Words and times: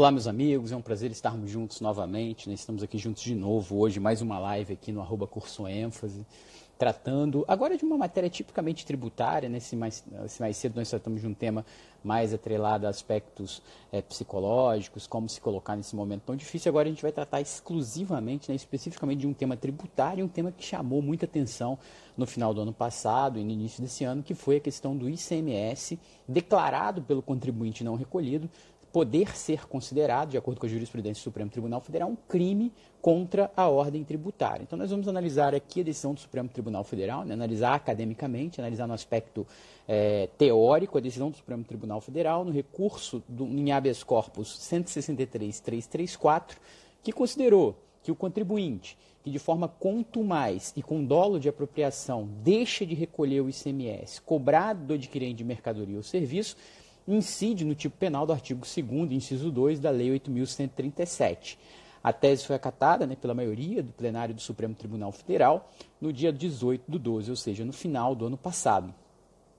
Olá, 0.00 0.10
meus 0.10 0.26
amigos, 0.26 0.72
é 0.72 0.76
um 0.76 0.80
prazer 0.80 1.10
estarmos 1.10 1.50
juntos 1.50 1.82
novamente. 1.82 2.48
Né? 2.48 2.54
Estamos 2.54 2.82
aqui 2.82 2.96
juntos 2.96 3.22
de 3.22 3.34
novo 3.34 3.76
hoje, 3.76 4.00
mais 4.00 4.22
uma 4.22 4.38
live 4.38 4.72
aqui 4.72 4.90
no 4.92 5.02
arroba 5.02 5.26
Curso 5.26 5.68
ênfase, 5.68 6.24
tratando 6.80 7.44
agora 7.46 7.76
de 7.76 7.84
uma 7.84 7.98
matéria 7.98 8.30
tipicamente 8.30 8.86
tributária. 8.86 9.50
Né? 9.50 9.58
mais, 9.76 10.02
mais 10.40 10.56
cedo 10.56 10.76
nós 10.76 10.88
tratamos 10.88 11.20
de 11.20 11.26
um 11.26 11.34
tema 11.34 11.62
mais 12.02 12.32
atrelado 12.32 12.86
a 12.86 12.88
aspectos 12.88 13.62
é, 13.92 14.00
psicológicos, 14.00 15.06
como 15.06 15.28
se 15.28 15.42
colocar 15.42 15.76
nesse 15.76 15.94
momento 15.94 16.22
tão 16.22 16.34
difícil. 16.34 16.70
Agora 16.70 16.88
a 16.88 16.90
gente 16.90 17.02
vai 17.02 17.12
tratar 17.12 17.38
exclusivamente, 17.38 18.50
né, 18.50 18.56
especificamente 18.56 19.18
de 19.18 19.26
um 19.26 19.34
tema 19.34 19.58
tributário, 19.58 20.24
um 20.24 20.28
tema 20.28 20.50
que 20.50 20.64
chamou 20.64 21.02
muita 21.02 21.26
atenção 21.26 21.78
no 22.16 22.26
final 22.26 22.54
do 22.54 22.62
ano 22.62 22.72
passado 22.72 23.38
e 23.38 23.44
no 23.44 23.50
início 23.50 23.82
desse 23.82 24.04
ano, 24.04 24.22
que 24.22 24.32
foi 24.32 24.56
a 24.56 24.60
questão 24.60 24.96
do 24.96 25.06
ICMS 25.06 25.98
declarado 26.26 27.02
pelo 27.02 27.20
contribuinte 27.20 27.84
não 27.84 27.94
recolhido 27.94 28.48
poder 28.92 29.36
ser 29.36 29.66
considerado, 29.68 30.30
de 30.30 30.38
acordo 30.38 30.58
com 30.58 30.66
a 30.66 30.68
jurisprudência 30.68 31.20
do 31.20 31.24
Supremo 31.24 31.50
Tribunal 31.50 31.80
Federal, 31.80 32.08
um 32.08 32.16
crime 32.16 32.72
contra 33.00 33.50
a 33.56 33.68
ordem 33.68 34.04
tributária. 34.04 34.62
Então, 34.62 34.78
nós 34.78 34.90
vamos 34.90 35.08
analisar 35.08 35.54
aqui 35.54 35.80
a 35.80 35.84
decisão 35.84 36.12
do 36.14 36.20
Supremo 36.20 36.48
Tribunal 36.48 36.84
Federal, 36.84 37.24
né, 37.24 37.34
analisar 37.34 37.74
academicamente, 37.74 38.60
analisar 38.60 38.86
no 38.86 38.94
aspecto 38.94 39.46
é, 39.88 40.28
teórico 40.38 40.98
a 40.98 41.00
decisão 41.00 41.30
do 41.30 41.36
Supremo 41.36 41.64
Tribunal 41.64 42.00
Federal 42.00 42.44
no 42.44 42.52
recurso 42.52 43.22
do, 43.28 43.44
em 43.46 43.72
habeas 43.72 44.02
corpus 44.02 44.58
163.334, 44.58 46.56
que 47.02 47.12
considerou 47.12 47.76
que 48.02 48.12
o 48.12 48.14
contribuinte 48.14 48.96
que 49.22 49.30
de 49.30 49.38
forma 49.38 49.68
contumaz 49.68 50.72
e 50.76 50.82
com 50.82 51.04
dolo 51.04 51.38
de 51.38 51.48
apropriação 51.48 52.28
deixa 52.42 52.86
de 52.86 52.94
recolher 52.94 53.40
o 53.40 53.50
ICMS 53.50 54.20
cobrado 54.22 54.86
do 54.86 54.94
adquirente 54.94 55.34
de 55.34 55.44
mercadoria 55.44 55.96
ou 55.96 56.02
serviço, 56.02 56.56
incide 57.06 57.64
no 57.64 57.74
tipo 57.74 57.96
penal 57.96 58.26
do 58.26 58.32
artigo 58.32 58.62
2 58.64 59.12
inciso 59.12 59.50
2 59.50 59.78
da 59.78 59.90
Lei 59.90 60.08
8.137. 60.18 61.58
A 62.02 62.12
tese 62.12 62.46
foi 62.46 62.56
acatada 62.56 63.06
né, 63.06 63.14
pela 63.14 63.34
maioria 63.34 63.82
do 63.82 63.92
plenário 63.92 64.34
do 64.34 64.40
Supremo 64.40 64.74
Tribunal 64.74 65.12
Federal 65.12 65.70
no 66.00 66.12
dia 66.12 66.32
18 66.32 66.90
do 66.90 66.98
12, 66.98 67.30
ou 67.30 67.36
seja, 67.36 67.64
no 67.64 67.72
final 67.72 68.14
do 68.14 68.26
ano 68.26 68.36
passado. 68.36 68.94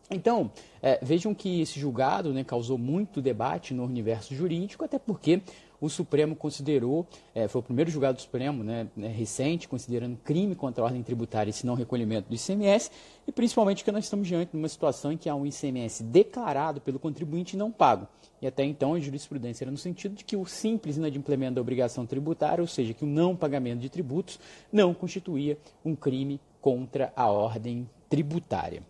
Então, 0.09 0.52
é, 0.81 1.00
vejam 1.02 1.34
que 1.34 1.62
esse 1.62 1.80
julgado 1.80 2.34
né, 2.34 2.44
causou 2.44 2.78
muito 2.78 3.22
debate 3.22 3.73
no 3.73 3.86
universo 3.86 4.36
jurídico, 4.36 4.84
até 4.84 5.00
porque 5.00 5.42
o 5.82 5.90
Supremo 5.90 6.36
considerou, 6.36 7.08
é, 7.34 7.48
foi 7.48 7.60
o 7.60 7.64
primeiro 7.64 7.90
julgado 7.90 8.18
do 8.18 8.22
Supremo 8.22 8.64
né, 8.64 8.88
né, 8.96 9.08
recente, 9.08 9.68
considerando 9.68 10.16
crime 10.24 10.54
contra 10.54 10.84
a 10.84 10.86
ordem 10.86 11.02
tributária 11.02 11.50
esse 11.50 11.66
não 11.66 11.74
recolhimento 11.74 12.30
do 12.30 12.36
ICMS, 12.36 12.92
e 13.28 13.32
principalmente 13.32 13.84
que 13.84 13.92
nós 13.92 14.04
estamos 14.04 14.28
diante 14.28 14.52
de 14.52 14.58
uma 14.58 14.70
situação 14.70 15.12
em 15.12 15.18
que 15.18 15.28
há 15.28 15.36
um 15.36 15.44
ICMS 15.46 16.04
declarado 16.04 16.80
pelo 16.80 17.00
contribuinte 17.00 17.58
não 17.58 17.72
pago. 17.72 18.08
E 18.40 18.46
até 18.46 18.64
então 18.64 18.94
a 18.94 19.00
jurisprudência 19.00 19.64
era 19.64 19.72
no 19.72 19.78
sentido 19.78 20.14
de 20.14 20.24
que 20.24 20.38
o 20.38 20.46
simples 20.46 20.98
inadimplemento 20.98 21.56
da 21.56 21.62
obrigação 21.62 22.06
tributária, 22.06 22.62
ou 22.62 22.68
seja, 22.68 22.94
que 22.94 23.04
o 23.04 23.08
não 23.08 23.36
pagamento 23.36 23.80
de 23.80 23.90
tributos, 23.90 24.40
não 24.72 24.94
constituía 24.94 25.58
um 25.84 25.96
crime 25.96 26.40
contra 26.62 27.12
a 27.16 27.28
ordem 27.28 27.90
tributária. 28.08 28.84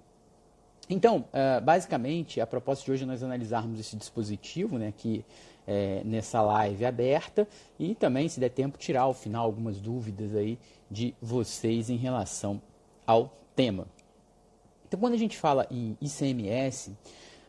Então, 0.92 1.20
uh, 1.20 1.62
basicamente, 1.64 2.42
a 2.42 2.46
proposta 2.46 2.84
de 2.84 2.92
hoje 2.92 3.04
é 3.04 3.06
nós 3.06 3.24
analisarmos 3.24 3.80
esse 3.80 3.96
dispositivo, 3.96 4.78
né, 4.78 4.94
que 4.96 5.24
é, 5.66 6.02
nessa 6.04 6.42
live 6.42 6.84
aberta 6.84 7.48
e 7.80 7.96
também, 7.96 8.28
se 8.28 8.42
der 8.42 8.50
tempo, 8.50 8.78
tirar 8.78 9.04
ao 9.04 9.14
final 9.14 9.46
algumas 9.46 9.80
dúvidas 9.80 10.36
aí 10.36 10.60
de 10.90 11.16
vocês 11.22 11.90
em 11.90 11.96
relação 11.96 12.62
ao 13.08 13.34
tema. 13.56 13.88
Então, 14.86 15.00
quando 15.00 15.14
a 15.14 15.18
gente 15.18 15.38
fala 15.38 15.66
em 15.72 15.98
ICMS, 16.02 16.92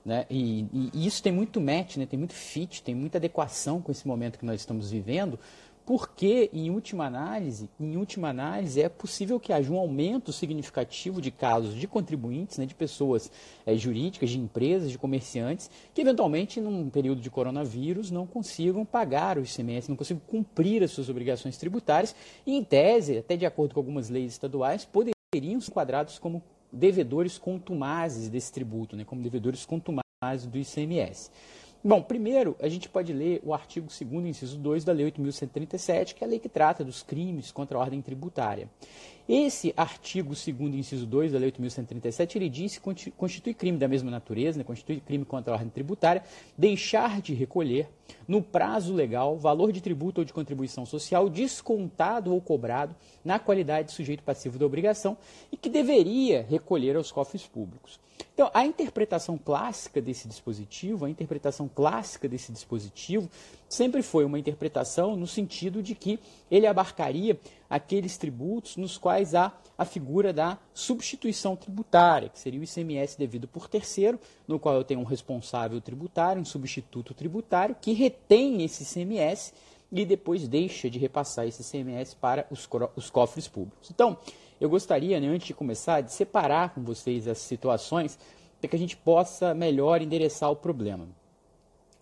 né, 0.04 0.24
e, 0.30 0.90
e 0.94 1.04
isso 1.06 1.20
tem 1.20 1.32
muito 1.32 1.60
match, 1.60 1.96
né, 1.96 2.06
tem 2.06 2.18
muito 2.18 2.34
fit, 2.34 2.80
tem 2.80 2.94
muita 2.94 3.18
adequação 3.18 3.80
com 3.80 3.90
esse 3.90 4.06
momento 4.06 4.38
que 4.38 4.44
nós 4.44 4.60
estamos 4.60 4.92
vivendo, 4.92 5.36
porque, 5.84 6.48
em 6.52 6.70
última 6.70 7.06
análise, 7.06 7.68
em 7.78 7.96
última 7.96 8.28
análise, 8.28 8.80
é 8.80 8.88
possível 8.88 9.40
que 9.40 9.52
haja 9.52 9.72
um 9.72 9.78
aumento 9.78 10.32
significativo 10.32 11.20
de 11.20 11.30
casos 11.30 11.74
de 11.74 11.88
contribuintes, 11.88 12.58
né, 12.58 12.66
de 12.66 12.74
pessoas 12.74 13.30
é, 13.66 13.74
jurídicas, 13.74 14.30
de 14.30 14.38
empresas, 14.38 14.90
de 14.90 14.98
comerciantes, 14.98 15.70
que 15.92 16.00
eventualmente, 16.00 16.60
num 16.60 16.88
período 16.88 17.20
de 17.20 17.30
coronavírus, 17.30 18.10
não 18.10 18.26
consigam 18.26 18.84
pagar 18.84 19.38
o 19.38 19.42
ICMS, 19.42 19.88
não 19.88 19.96
consigam 19.96 20.22
cumprir 20.26 20.82
as 20.82 20.92
suas 20.92 21.08
obrigações 21.08 21.56
tributárias, 21.56 22.14
e, 22.46 22.56
em 22.56 22.62
tese, 22.62 23.18
até 23.18 23.36
de 23.36 23.44
acordo 23.44 23.74
com 23.74 23.80
algumas 23.80 24.08
leis 24.08 24.32
estaduais, 24.32 24.84
poderiam 24.84 25.60
ser 25.60 25.70
enquadrados 25.70 26.18
como 26.18 26.42
devedores 26.72 27.38
contumazes 27.38 28.28
desse 28.28 28.52
tributo, 28.52 28.96
né, 28.96 29.04
como 29.04 29.20
devedores 29.20 29.66
contumazes 29.66 30.46
do 30.46 30.56
ICMS. 30.56 31.30
Bom, 31.84 32.00
primeiro, 32.00 32.54
a 32.60 32.68
gente 32.68 32.88
pode 32.88 33.12
ler 33.12 33.40
o 33.42 33.52
artigo 33.52 33.88
2 33.88 34.26
inciso 34.26 34.56
2 34.56 34.84
da 34.84 34.92
Lei 34.92 35.10
8.137, 35.10 36.14
que 36.14 36.22
é 36.22 36.26
a 36.28 36.30
lei 36.30 36.38
que 36.38 36.48
trata 36.48 36.84
dos 36.84 37.02
crimes 37.02 37.50
contra 37.50 37.76
a 37.76 37.80
ordem 37.80 38.00
tributária. 38.00 38.70
Esse 39.28 39.74
artigo 39.76 40.28
2 40.28 40.46
inciso 40.76 41.04
2 41.04 41.32
da 41.32 41.40
Lei 41.40 41.50
8.137, 41.50 42.36
ele 42.36 42.48
diz 42.48 42.78
que 42.78 43.10
constitui 43.10 43.52
crime 43.52 43.78
da 43.78 43.88
mesma 43.88 44.12
natureza, 44.12 44.58
né, 44.58 44.62
constitui 44.62 45.00
crime 45.00 45.24
contra 45.24 45.52
a 45.52 45.56
ordem 45.56 45.70
tributária, 45.70 46.22
deixar 46.56 47.20
de 47.20 47.34
recolher, 47.34 47.88
no 48.28 48.40
prazo 48.40 48.94
legal, 48.94 49.36
valor 49.36 49.72
de 49.72 49.80
tributo 49.80 50.20
ou 50.20 50.24
de 50.24 50.32
contribuição 50.32 50.86
social 50.86 51.28
descontado 51.28 52.32
ou 52.32 52.40
cobrado 52.40 52.94
na 53.24 53.40
qualidade 53.40 53.88
de 53.88 53.94
sujeito 53.94 54.22
passivo 54.22 54.56
da 54.56 54.64
obrigação 54.64 55.16
e 55.50 55.56
que 55.56 55.68
deveria 55.68 56.46
recolher 56.48 56.94
aos 56.94 57.10
cofres 57.10 57.44
públicos. 57.44 57.98
Então, 58.34 58.50
a 58.54 58.64
interpretação 58.64 59.36
clássica 59.36 60.00
desse 60.00 60.26
dispositivo, 60.26 61.04
a 61.04 61.10
interpretação 61.10 61.68
clássica 61.68 62.26
desse 62.26 62.50
dispositivo 62.50 63.30
sempre 63.68 64.02
foi 64.02 64.24
uma 64.24 64.38
interpretação 64.38 65.16
no 65.16 65.26
sentido 65.26 65.82
de 65.82 65.94
que 65.94 66.18
ele 66.50 66.66
abarcaria 66.66 67.38
aqueles 67.68 68.16
tributos 68.16 68.76
nos 68.76 68.96
quais 68.96 69.34
há 69.34 69.52
a 69.76 69.84
figura 69.84 70.32
da 70.32 70.56
substituição 70.72 71.56
tributária, 71.56 72.30
que 72.30 72.38
seria 72.38 72.60
o 72.60 72.64
ICMS 72.64 73.18
devido 73.18 73.46
por 73.46 73.68
terceiro, 73.68 74.18
no 74.48 74.58
qual 74.58 74.76
eu 74.76 74.84
tenho 74.84 75.00
um 75.00 75.04
responsável 75.04 75.80
tributário, 75.80 76.40
um 76.40 76.44
substituto 76.44 77.12
tributário, 77.12 77.76
que 77.80 77.92
retém 77.92 78.62
esse 78.62 78.82
ICMS 78.82 79.52
e 79.90 80.06
depois 80.06 80.48
deixa 80.48 80.88
de 80.88 80.98
repassar 80.98 81.46
esse 81.46 81.62
ICMS 81.62 82.16
para 82.16 82.46
os, 82.50 82.66
os 82.96 83.10
cofres 83.10 83.46
públicos. 83.46 83.90
Então, 83.90 84.16
eu 84.62 84.70
gostaria, 84.70 85.18
né, 85.18 85.26
antes 85.26 85.48
de 85.48 85.54
começar, 85.54 86.02
de 86.02 86.12
separar 86.12 86.72
com 86.72 86.84
vocês 86.84 87.26
as 87.26 87.38
situações 87.38 88.16
para 88.60 88.70
que 88.70 88.76
a 88.76 88.78
gente 88.78 88.96
possa 88.96 89.52
melhor 89.52 90.00
endereçar 90.00 90.48
o 90.52 90.54
problema. 90.54 91.08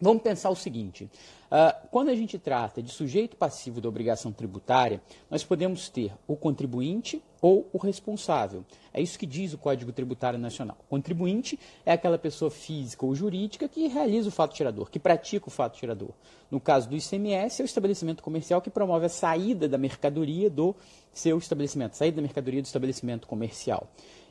Vamos 0.00 0.22
pensar 0.22 0.48
o 0.48 0.56
seguinte: 0.56 1.04
uh, 1.04 1.88
quando 1.90 2.08
a 2.08 2.14
gente 2.14 2.38
trata 2.38 2.82
de 2.82 2.90
sujeito 2.90 3.36
passivo 3.36 3.80
da 3.80 3.88
obrigação 3.88 4.32
tributária, 4.32 5.02
nós 5.30 5.44
podemos 5.44 5.90
ter 5.90 6.12
o 6.26 6.34
contribuinte 6.34 7.22
ou 7.42 7.68
o 7.70 7.76
responsável. 7.76 8.64
É 8.94 9.00
isso 9.00 9.18
que 9.18 9.26
diz 9.26 9.52
o 9.52 9.58
Código 9.58 9.92
Tributário 9.92 10.38
Nacional. 10.38 10.76
O 10.80 10.88
contribuinte 10.88 11.58
é 11.84 11.92
aquela 11.92 12.16
pessoa 12.16 12.50
física 12.50 13.04
ou 13.04 13.14
jurídica 13.14 13.68
que 13.68 13.88
realiza 13.88 14.28
o 14.28 14.32
fato 14.32 14.54
tirador, 14.54 14.90
que 14.90 14.98
pratica 14.98 15.48
o 15.48 15.50
fato 15.50 15.76
tirador. 15.76 16.10
No 16.50 16.60
caso 16.60 16.88
do 16.88 16.96
ICMS, 16.96 17.60
é 17.60 17.64
o 17.64 17.66
estabelecimento 17.66 18.22
comercial 18.22 18.62
que 18.62 18.70
promove 18.70 19.04
a 19.04 19.10
saída 19.10 19.68
da 19.68 19.76
mercadoria 19.76 20.48
do 20.48 20.74
seu 21.12 21.36
estabelecimento, 21.36 21.94
saída 21.94 22.16
da 22.16 22.22
mercadoria 22.22 22.62
do 22.62 22.66
estabelecimento 22.66 23.26
comercial. 23.26 23.86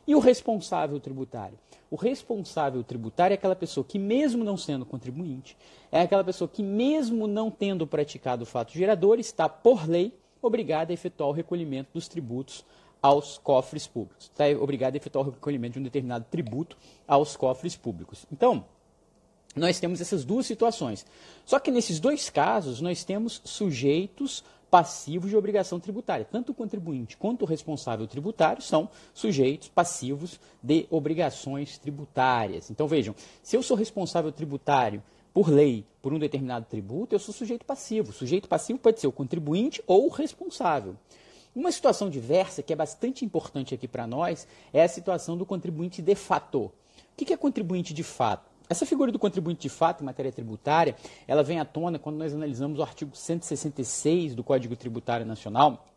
E 0.07 0.15
o 0.15 0.19
responsável 0.19 0.99
tributário? 0.99 1.57
O 1.91 1.95
responsável 1.95 2.83
tributário 2.83 3.33
é 3.33 3.35
aquela 3.35 3.55
pessoa 3.55 3.83
que, 3.83 3.97
mesmo 3.97 4.43
não 4.43 4.55
sendo 4.55 4.85
contribuinte, 4.85 5.57
é 5.91 6.01
aquela 6.01 6.23
pessoa 6.23 6.47
que, 6.47 6.61
mesmo 6.61 7.27
não 7.27 7.49
tendo 7.49 7.87
praticado 7.87 8.43
o 8.43 8.45
fato 8.45 8.73
gerador, 8.73 9.19
está, 9.19 9.49
por 9.49 9.89
lei, 9.89 10.13
obrigada 10.41 10.91
a 10.91 10.93
efetuar 10.93 11.29
o 11.29 11.33
recolhimento 11.33 11.89
dos 11.93 12.07
tributos 12.07 12.63
aos 13.01 13.37
cofres 13.37 13.87
públicos. 13.87 14.25
Está 14.25 14.45
obrigado 14.61 14.93
a 14.93 14.97
efetuar 14.97 15.27
o 15.27 15.31
recolhimento 15.31 15.73
de 15.73 15.79
um 15.79 15.83
determinado 15.83 16.25
tributo 16.29 16.77
aos 17.07 17.35
cofres 17.35 17.75
públicos. 17.75 18.25
Então, 18.31 18.65
nós 19.55 19.79
temos 19.79 19.99
essas 19.99 20.23
duas 20.23 20.45
situações. 20.45 21.05
Só 21.45 21.59
que 21.59 21.71
nesses 21.71 21.99
dois 21.99 22.29
casos, 22.29 22.81
nós 22.81 23.03
temos 23.03 23.41
sujeitos 23.43 24.43
passivos 24.69 25.29
de 25.29 25.37
obrigação 25.37 25.79
tributária. 25.79 26.25
Tanto 26.25 26.51
o 26.51 26.55
contribuinte 26.55 27.17
quanto 27.17 27.43
o 27.43 27.45
responsável 27.45 28.07
tributário 28.07 28.61
são 28.61 28.89
sujeitos 29.13 29.67
passivos 29.67 30.39
de 30.61 30.85
obrigações 30.89 31.77
tributárias. 31.77 32.69
Então 32.69 32.87
vejam, 32.87 33.15
se 33.41 33.55
eu 33.55 33.63
sou 33.63 33.75
responsável 33.75 34.31
tributário 34.31 35.01
por 35.33 35.49
lei 35.49 35.85
por 36.01 36.13
um 36.13 36.19
determinado 36.19 36.65
tributo, 36.65 37.13
eu 37.13 37.19
sou 37.19 37.33
sujeito 37.33 37.65
passivo. 37.65 38.13
Sujeito 38.13 38.47
passivo 38.47 38.79
pode 38.79 38.99
ser 38.99 39.07
o 39.07 39.11
contribuinte 39.11 39.81
ou 39.85 40.07
o 40.07 40.09
responsável. 40.09 40.95
Uma 41.55 41.71
situação 41.71 42.09
diversa 42.09 42.61
que 42.61 42.71
é 42.71 42.75
bastante 42.75 43.25
importante 43.25 43.73
aqui 43.73 43.87
para 43.87 44.05
nós 44.05 44.47
é 44.71 44.83
a 44.83 44.87
situação 44.87 45.35
do 45.35 45.45
contribuinte 45.45 46.01
de 46.01 46.15
fato. 46.15 46.65
O 46.65 46.71
que 47.17 47.33
é 47.33 47.37
contribuinte 47.37 47.93
de 47.93 48.03
fato? 48.03 48.48
Essa 48.69 48.85
figura 48.85 49.11
do 49.11 49.17
contribuinte 49.17 49.63
de 49.63 49.69
fato 49.69 50.03
em 50.03 50.05
matéria 50.05 50.31
tributária, 50.31 50.95
ela 51.27 51.41
vem 51.41 51.59
à 51.59 51.65
tona 51.65 51.97
quando 51.97 52.17
nós 52.17 52.35
analisamos 52.35 52.77
o 52.77 52.83
artigo 52.83 53.15
166 53.15 54.35
do 54.35 54.43
Código 54.43 54.75
Tributário 54.75 55.25
Nacional, 55.25 55.87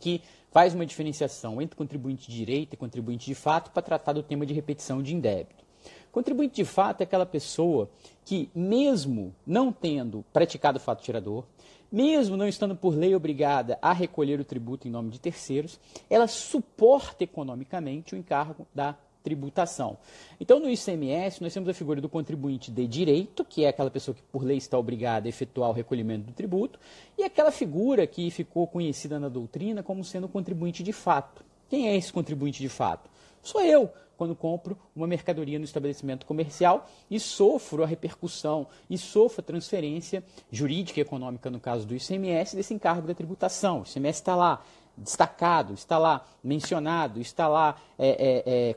que 0.00 0.20
faz 0.50 0.74
uma 0.74 0.84
diferenciação 0.84 1.62
entre 1.62 1.76
contribuinte 1.76 2.28
de 2.28 2.36
direito 2.36 2.74
e 2.74 2.76
contribuinte 2.76 3.26
de 3.26 3.34
fato 3.34 3.70
para 3.70 3.80
tratar 3.80 4.12
do 4.12 4.24
tema 4.24 4.44
de 4.44 4.52
repetição 4.52 5.00
de 5.00 5.14
indébito. 5.14 5.64
Contribuinte 6.10 6.56
de 6.56 6.64
fato 6.64 7.02
é 7.02 7.04
aquela 7.04 7.24
pessoa 7.24 7.88
que, 8.24 8.50
mesmo 8.52 9.32
não 9.46 9.72
tendo 9.72 10.24
praticado 10.32 10.78
o 10.78 10.80
fato 10.80 11.04
tirador, 11.04 11.44
mesmo 11.92 12.36
não 12.36 12.48
estando 12.48 12.74
por 12.74 12.92
lei 12.92 13.14
obrigada 13.14 13.78
a 13.80 13.92
recolher 13.92 14.40
o 14.40 14.44
tributo 14.44 14.88
em 14.88 14.90
nome 14.90 15.10
de 15.10 15.20
terceiros, 15.20 15.78
ela 16.10 16.26
suporta 16.26 17.22
economicamente 17.22 18.16
o 18.16 18.18
encargo 18.18 18.66
da 18.74 18.96
tributação. 19.28 19.98
Então, 20.40 20.58
no 20.58 20.70
ICMS, 20.70 21.42
nós 21.42 21.52
temos 21.52 21.68
a 21.68 21.74
figura 21.74 22.00
do 22.00 22.08
contribuinte 22.08 22.70
de 22.70 22.86
direito, 22.86 23.44
que 23.44 23.64
é 23.64 23.68
aquela 23.68 23.90
pessoa 23.90 24.14
que 24.14 24.22
por 24.22 24.42
lei 24.42 24.56
está 24.56 24.78
obrigada 24.78 25.28
a 25.28 25.30
efetuar 25.30 25.68
o 25.68 25.74
recolhimento 25.74 26.26
do 26.26 26.32
tributo, 26.32 26.80
e 27.18 27.22
aquela 27.22 27.50
figura 27.50 28.06
que 28.06 28.30
ficou 28.30 28.66
conhecida 28.66 29.20
na 29.20 29.28
doutrina 29.28 29.82
como 29.82 30.02
sendo 30.02 30.24
o 30.24 30.28
contribuinte 30.28 30.82
de 30.82 30.92
fato. 30.92 31.44
Quem 31.68 31.88
é 31.88 31.96
esse 31.96 32.10
contribuinte 32.10 32.62
de 32.62 32.70
fato? 32.70 33.10
Sou 33.42 33.60
eu, 33.60 33.90
quando 34.16 34.34
compro 34.34 34.78
uma 34.96 35.06
mercadoria 35.06 35.58
no 35.58 35.64
estabelecimento 35.66 36.24
comercial 36.24 36.88
e 37.10 37.20
sofro 37.20 37.84
a 37.84 37.86
repercussão 37.86 38.66
e 38.88 38.96
sofro 38.96 39.42
a 39.42 39.44
transferência 39.44 40.24
jurídica 40.50 41.00
e 41.00 41.02
econômica, 41.02 41.50
no 41.50 41.60
caso 41.60 41.86
do 41.86 41.94
ICMS, 41.94 42.56
desse 42.56 42.72
encargo 42.72 43.06
da 43.06 43.14
tributação. 43.14 43.80
O 43.80 43.82
ICMS 43.82 44.20
está 44.20 44.34
lá 44.34 44.64
destacado, 45.02 45.74
está 45.74 45.98
lá 45.98 46.24
mencionado, 46.42 47.20
está 47.20 47.48
lá 47.48 47.76
é, 47.98 48.42
é, 48.46 48.70
é, 48.70 48.74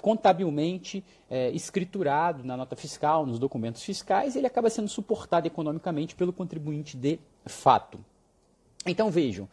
contabilmente 0.00 1.04
é, 1.30 1.50
escriturado 1.50 2.44
na 2.44 2.56
nota 2.56 2.76
fiscal, 2.76 3.26
nos 3.26 3.38
documentos 3.38 3.82
fiscais, 3.82 4.36
ele 4.36 4.46
acaba 4.46 4.70
sendo 4.70 4.88
suportado 4.88 5.46
economicamente 5.46 6.14
pelo 6.14 6.32
contribuinte 6.32 6.96
de 6.96 7.18
fato. 7.46 7.98
Então 8.86 9.10
vejam, 9.10 9.48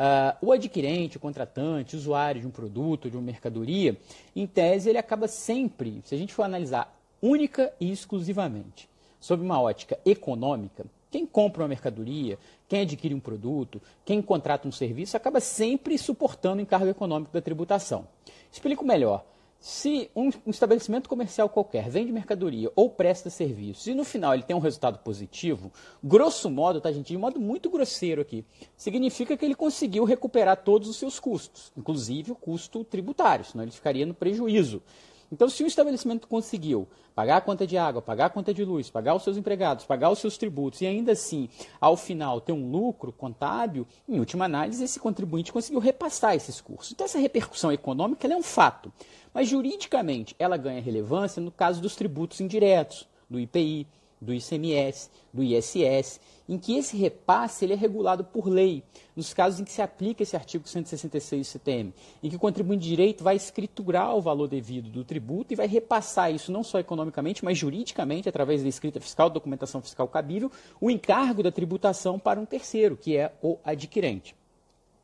Uh, 0.00 0.46
o 0.46 0.52
adquirente, 0.52 1.18
o 1.18 1.20
contratante, 1.20 1.94
o 1.94 1.98
usuário 1.98 2.40
de 2.40 2.46
um 2.46 2.50
produto, 2.50 3.10
de 3.10 3.18
uma 3.18 3.22
mercadoria, 3.22 3.98
em 4.34 4.46
tese, 4.46 4.88
ele 4.88 4.96
acaba 4.96 5.28
sempre, 5.28 6.00
se 6.06 6.14
a 6.14 6.18
gente 6.18 6.32
for 6.32 6.42
analisar 6.42 6.98
única 7.20 7.70
e 7.78 7.92
exclusivamente 7.92 8.88
sob 9.20 9.42
uma 9.42 9.60
ótica 9.60 9.98
econômica, 10.06 10.86
quem 11.10 11.26
compra 11.26 11.62
uma 11.62 11.68
mercadoria, 11.68 12.38
quem 12.68 12.82
adquire 12.82 13.14
um 13.14 13.20
produto, 13.20 13.82
quem 14.04 14.22
contrata 14.22 14.68
um 14.68 14.72
serviço, 14.72 15.16
acaba 15.16 15.40
sempre 15.40 15.98
suportando 15.98 16.58
o 16.58 16.62
encargo 16.62 16.88
econômico 16.88 17.32
da 17.32 17.40
tributação. 17.40 18.06
Explico 18.50 18.84
melhor. 18.84 19.24
Se 19.60 20.10
um, 20.16 20.30
estabelecimento 20.46 21.06
comercial 21.06 21.46
qualquer 21.46 21.90
vende 21.90 22.10
mercadoria 22.10 22.72
ou 22.74 22.88
presta 22.88 23.28
serviços 23.28 23.86
e 23.88 23.94
no 23.94 24.04
final 24.04 24.32
ele 24.32 24.42
tem 24.42 24.56
um 24.56 24.60
resultado 24.60 25.00
positivo, 25.00 25.70
grosso 26.02 26.48
modo, 26.48 26.80
tá 26.80 26.90
gente, 26.90 27.08
de 27.08 27.18
modo 27.18 27.38
muito 27.38 27.68
grosseiro 27.68 28.22
aqui, 28.22 28.42
significa 28.74 29.36
que 29.36 29.44
ele 29.44 29.54
conseguiu 29.54 30.04
recuperar 30.04 30.56
todos 30.64 30.88
os 30.88 30.96
seus 30.96 31.20
custos, 31.20 31.70
inclusive 31.76 32.32
o 32.32 32.34
custo 32.34 32.82
tributário, 32.84 33.44
senão 33.44 33.62
ele 33.62 33.70
ficaria 33.70 34.06
no 34.06 34.14
prejuízo. 34.14 34.82
Então, 35.32 35.48
se 35.48 35.62
o 35.62 35.66
estabelecimento 35.66 36.26
conseguiu 36.26 36.88
pagar 37.14 37.36
a 37.36 37.40
conta 37.40 37.66
de 37.66 37.76
água, 37.76 38.02
pagar 38.02 38.26
a 38.26 38.30
conta 38.30 38.52
de 38.52 38.64
luz, 38.64 38.90
pagar 38.90 39.14
os 39.14 39.22
seus 39.22 39.36
empregados, 39.36 39.84
pagar 39.84 40.10
os 40.10 40.18
seus 40.18 40.36
tributos 40.36 40.80
e 40.80 40.86
ainda 40.86 41.12
assim, 41.12 41.48
ao 41.80 41.96
final, 41.96 42.40
ter 42.40 42.52
um 42.52 42.70
lucro 42.70 43.12
contábil, 43.12 43.86
em 44.08 44.18
última 44.18 44.46
análise, 44.46 44.82
esse 44.82 44.98
contribuinte 44.98 45.52
conseguiu 45.52 45.80
repassar 45.80 46.34
esses 46.34 46.60
custos. 46.60 46.92
Então, 46.92 47.04
essa 47.04 47.18
repercussão 47.18 47.70
econômica 47.70 48.26
é 48.26 48.36
um 48.36 48.42
fato. 48.42 48.92
Mas, 49.32 49.48
juridicamente, 49.48 50.34
ela 50.38 50.56
ganha 50.56 50.82
relevância 50.82 51.40
no 51.40 51.52
caso 51.52 51.80
dos 51.80 51.94
tributos 51.94 52.40
indiretos, 52.40 53.08
do 53.28 53.38
IPI, 53.38 53.86
do 54.20 54.34
ICMS, 54.34 55.10
do 55.32 55.42
ISS, 55.42 56.20
em 56.48 56.58
que 56.58 56.76
esse 56.76 56.96
repasse 56.96 57.64
ele 57.64 57.72
é 57.72 57.76
regulado 57.76 58.24
por 58.24 58.48
lei, 58.48 58.82
nos 59.14 59.32
casos 59.32 59.60
em 59.60 59.64
que 59.64 59.72
se 59.72 59.80
aplica 59.80 60.22
esse 60.22 60.36
artigo 60.36 60.68
166 60.68 61.46
do 61.46 61.50
CTM, 61.50 61.94
em 62.22 62.28
que 62.28 62.36
o 62.36 62.40
contribuinte 62.40 62.82
de 62.82 62.88
direito 62.88 63.22
vai 63.22 63.36
escriturar 63.36 64.16
o 64.16 64.20
valor 64.20 64.48
devido 64.48 64.90
do 64.90 65.04
tributo 65.04 65.52
e 65.52 65.56
vai 65.56 65.66
repassar 65.66 66.34
isso 66.34 66.50
não 66.50 66.64
só 66.64 66.78
economicamente, 66.78 67.44
mas 67.44 67.56
juridicamente, 67.56 68.28
através 68.28 68.62
da 68.62 68.68
escrita 68.68 69.00
fiscal, 69.00 69.30
documentação 69.30 69.80
fiscal 69.80 70.08
cabível, 70.08 70.50
o 70.80 70.90
encargo 70.90 71.42
da 71.42 71.52
tributação 71.52 72.18
para 72.18 72.40
um 72.40 72.44
terceiro, 72.44 72.96
que 72.96 73.16
é 73.16 73.32
o 73.40 73.58
adquirente. 73.64 74.39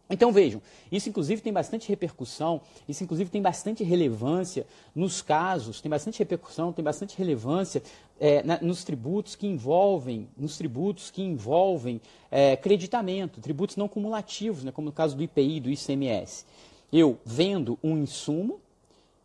Então 0.09 0.31
vejam, 0.31 0.63
isso 0.91 1.09
inclusive 1.09 1.43
tem 1.43 1.53
bastante 1.53 1.89
repercussão, 1.89 2.61
isso 2.89 3.03
inclusive 3.03 3.29
tem 3.29 3.43
bastante 3.43 3.83
relevância 3.83 4.65
nos 4.95 5.21
casos, 5.21 5.81
tem 5.81 5.91
bastante 5.91 6.21
repercussão, 6.21 6.73
tem 6.73 6.85
bastante 6.85 7.19
relevância 7.19 7.83
é, 8.21 8.41
na, 8.45 8.61
nos 8.61 8.85
tributos 8.85 9.35
que 9.35 9.49
envolvem, 9.49 10.29
nos 10.37 10.57
tributos 10.57 11.11
que 11.11 11.23
envolvem 11.23 12.01
é, 12.31 12.57
creditamento, 12.57 13.41
tributos 13.41 13.77
não 13.77 13.89
cumulativos, 13.89 14.63
né, 14.63 14.71
como 14.71 14.87
no 14.87 14.93
caso 14.93 15.17
do 15.17 15.25
IPI, 15.25 15.59
do 15.61 15.71
ICMS. 15.71 16.47
Eu 16.93 17.19
vendo 17.25 17.77
um 17.83 17.97
insumo, 17.99 18.61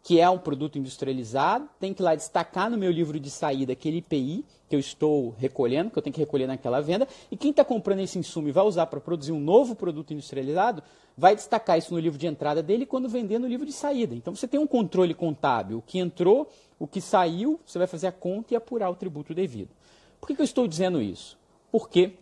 que 0.03 0.19
é 0.19 0.29
um 0.29 0.37
produto 0.37 0.77
industrializado, 0.77 1.69
tem 1.79 1.93
que 1.93 2.01
lá 2.01 2.15
destacar 2.15 2.69
no 2.69 2.77
meu 2.77 2.91
livro 2.91 3.19
de 3.19 3.29
saída 3.29 3.73
aquele 3.73 3.97
IPI 3.97 4.43
que 4.67 4.75
eu 4.75 4.79
estou 4.79 5.35
recolhendo, 5.37 5.91
que 5.91 5.97
eu 5.97 6.01
tenho 6.01 6.13
que 6.13 6.19
recolher 6.19 6.47
naquela 6.47 6.81
venda, 6.81 7.07
e 7.29 7.37
quem 7.37 7.51
está 7.51 7.63
comprando 7.63 7.99
esse 7.99 8.17
insumo 8.17 8.47
e 8.47 8.51
vai 8.51 8.63
usar 8.63 8.85
para 8.87 9.01
produzir 9.01 9.31
um 9.31 9.39
novo 9.39 9.75
produto 9.75 10.13
industrializado, 10.13 10.81
vai 11.17 11.35
destacar 11.35 11.77
isso 11.77 11.93
no 11.93 11.99
livro 11.99 12.17
de 12.17 12.25
entrada 12.25 12.63
dele 12.63 12.85
quando 12.85 13.09
vender 13.09 13.37
no 13.37 13.47
livro 13.47 13.65
de 13.65 13.73
saída. 13.73 14.15
Então 14.15 14.33
você 14.33 14.47
tem 14.47 14.59
um 14.59 14.65
controle 14.65 15.13
contábil, 15.13 15.79
o 15.79 15.81
que 15.81 15.99
entrou, 15.99 16.49
o 16.79 16.87
que 16.87 17.01
saiu, 17.01 17.59
você 17.65 17.77
vai 17.77 17.87
fazer 17.87 18.07
a 18.07 18.11
conta 18.11 18.53
e 18.53 18.57
apurar 18.57 18.89
o 18.89 18.95
tributo 18.95 19.33
devido. 19.33 19.69
Por 20.19 20.27
que, 20.27 20.35
que 20.35 20.41
eu 20.41 20.45
estou 20.45 20.67
dizendo 20.67 21.01
isso? 21.01 21.37
Porque 21.71 22.13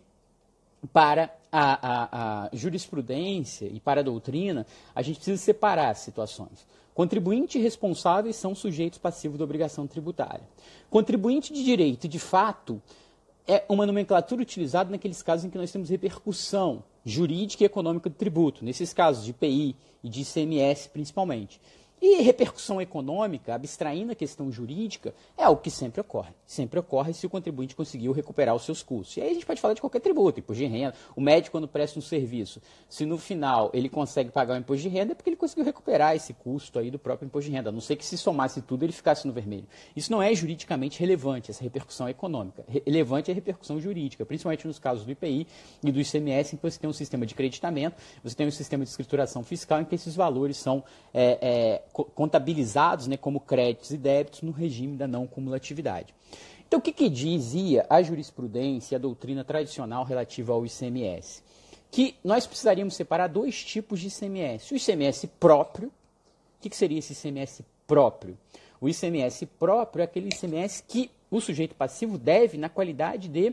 para 0.92 1.34
a, 1.52 1.88
a, 1.88 2.44
a 2.44 2.50
jurisprudência 2.52 3.66
e 3.66 3.80
para 3.80 4.00
a 4.00 4.04
doutrina, 4.04 4.66
a 4.94 5.02
gente 5.02 5.16
precisa 5.16 5.36
separar 5.36 5.90
as 5.90 5.98
situações. 5.98 6.66
Contribuinte 6.94 7.58
e 7.58 7.62
responsáveis 7.62 8.36
são 8.36 8.54
sujeitos 8.54 8.98
passivos 8.98 9.38
da 9.38 9.44
obrigação 9.44 9.86
tributária. 9.86 10.46
Contribuinte 10.90 11.52
de 11.52 11.64
direito, 11.64 12.08
de 12.08 12.18
fato, 12.18 12.80
é 13.46 13.64
uma 13.68 13.86
nomenclatura 13.86 14.42
utilizada 14.42 14.90
naqueles 14.90 15.22
casos 15.22 15.44
em 15.44 15.50
que 15.50 15.58
nós 15.58 15.72
temos 15.72 15.88
repercussão 15.88 16.82
jurídica 17.04 17.64
e 17.64 17.66
econômica 17.66 18.10
do 18.10 18.16
tributo, 18.16 18.64
nesses 18.64 18.92
casos 18.92 19.24
de 19.24 19.30
IPI 19.30 19.76
e 20.02 20.08
de 20.08 20.22
ICMS 20.22 20.88
principalmente. 20.90 21.60
E 22.02 22.22
repercussão 22.22 22.80
econômica, 22.80 23.54
abstraindo 23.54 24.12
a 24.12 24.14
questão 24.14 24.50
jurídica, 24.50 25.14
é 25.36 25.44
algo 25.44 25.60
que 25.60 25.70
sempre 25.70 26.00
ocorre. 26.00 26.32
Sempre 26.46 26.78
ocorre 26.80 27.12
se 27.12 27.26
o 27.26 27.30
contribuinte 27.30 27.76
conseguiu 27.76 28.12
recuperar 28.12 28.54
os 28.54 28.64
seus 28.64 28.82
custos. 28.82 29.18
E 29.18 29.20
aí 29.20 29.30
a 29.30 29.34
gente 29.34 29.44
pode 29.44 29.60
falar 29.60 29.74
de 29.74 29.82
qualquer 29.82 30.00
tributo, 30.00 30.40
imposto 30.40 30.62
de 30.62 30.66
renda. 30.66 30.94
O 31.14 31.20
médico, 31.20 31.52
quando 31.52 31.68
presta 31.68 31.98
um 31.98 32.02
serviço, 32.02 32.62
se 32.88 33.04
no 33.04 33.18
final 33.18 33.70
ele 33.74 33.88
consegue 33.88 34.30
pagar 34.30 34.54
o 34.54 34.56
imposto 34.56 34.82
de 34.82 34.88
renda, 34.88 35.12
é 35.12 35.14
porque 35.14 35.28
ele 35.28 35.36
conseguiu 35.36 35.64
recuperar 35.64 36.16
esse 36.16 36.32
custo 36.32 36.78
aí 36.78 36.90
do 36.90 36.98
próprio 36.98 37.26
imposto 37.26 37.50
de 37.50 37.56
renda. 37.56 37.68
A 37.68 37.72
não 37.72 37.82
ser 37.82 37.96
que 37.96 38.06
se 38.06 38.16
somasse 38.16 38.62
tudo 38.62 38.82
ele 38.82 38.92
ficasse 38.92 39.26
no 39.26 39.32
vermelho. 39.32 39.66
Isso 39.94 40.10
não 40.10 40.22
é 40.22 40.34
juridicamente 40.34 40.98
relevante, 40.98 41.50
essa 41.50 41.62
repercussão 41.62 42.08
econômica. 42.08 42.64
Relevante 42.86 43.30
é 43.30 43.32
a 43.32 43.34
repercussão 43.34 43.78
jurídica, 43.78 44.24
principalmente 44.24 44.66
nos 44.66 44.78
casos 44.78 45.04
do 45.04 45.10
IPI 45.10 45.46
e 45.84 45.92
do 45.92 46.00
ICMS, 46.00 46.54
em 46.54 46.56
que 46.56 46.62
você 46.62 46.78
tem 46.78 46.88
um 46.88 46.94
sistema 46.94 47.26
de 47.26 47.34
creditamento, 47.34 47.96
você 48.24 48.34
tem 48.34 48.46
um 48.46 48.50
sistema 48.50 48.84
de 48.84 48.90
escrituração 48.90 49.42
fiscal 49.42 49.80
em 49.82 49.84
que 49.84 49.94
esses 49.94 50.16
valores 50.16 50.56
são 50.56 50.82
é, 51.12 51.38
é, 51.42 51.82
contabilizados 51.92 53.06
né, 53.06 53.16
como 53.16 53.40
créditos 53.40 53.90
e 53.90 53.96
débitos 53.96 54.42
no 54.42 54.52
regime 54.52 54.96
da 54.96 55.06
não 55.06 55.26
cumulatividade. 55.26 56.14
Então, 56.66 56.78
o 56.78 56.82
que, 56.82 56.92
que 56.92 57.08
dizia 57.08 57.84
a 57.90 58.00
jurisprudência 58.00 58.94
e 58.94 58.96
a 58.96 59.00
doutrina 59.00 59.42
tradicional 59.42 60.04
relativa 60.04 60.52
ao 60.52 60.64
ICMS? 60.64 61.42
Que 61.90 62.14
nós 62.22 62.46
precisaríamos 62.46 62.94
separar 62.94 63.26
dois 63.26 63.64
tipos 63.64 63.98
de 63.98 64.06
ICMS. 64.06 64.72
O 64.72 64.76
ICMS 64.76 65.26
próprio, 65.40 65.88
o 65.88 66.60
que, 66.60 66.70
que 66.70 66.76
seria 66.76 67.00
esse 67.00 67.12
ICMS 67.12 67.64
próprio? 67.88 68.38
O 68.80 68.88
ICMS 68.88 69.46
próprio 69.46 70.02
é 70.02 70.04
aquele 70.04 70.28
ICMS 70.28 70.84
que 70.86 71.10
o 71.28 71.40
sujeito 71.40 71.74
passivo 71.74 72.16
deve 72.16 72.56
na 72.56 72.68
qualidade 72.68 73.28
de 73.28 73.52